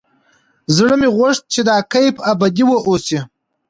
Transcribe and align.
زړه 0.75 0.95
مې 0.99 1.09
غوښت 1.17 1.43
چې 1.53 1.61
دا 1.69 1.77
کيف 1.93 2.15
ابدي 2.31 2.63
واوسي. 2.67 3.19